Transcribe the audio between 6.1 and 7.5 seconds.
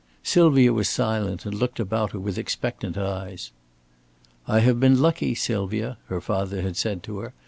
father had said to her.